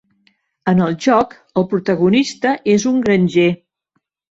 En 0.73 0.81
el 0.85 0.95
joc 1.07 1.37
el 1.63 1.67
protagonista 1.75 2.59
és 2.79 2.91
un 2.95 3.01
granger. 3.09 3.51